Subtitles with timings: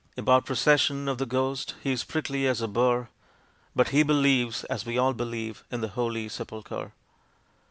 [0.17, 3.09] About Procession of the Ghost he's prickly as a burr,
[3.75, 6.93] But he believes, as we all believe, in the Holy Sepulchre!